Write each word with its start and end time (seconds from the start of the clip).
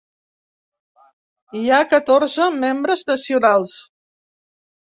Hi 1.59 1.61
ha 1.75 1.81
catorze 1.93 2.49
membres 2.65 3.07
nacionals. 3.13 3.79